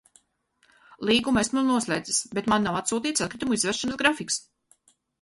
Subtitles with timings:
[1.09, 4.43] Līgumu esmu noslēdzis, bet man nav atsūtīts atkritumu izvešanas grafiks.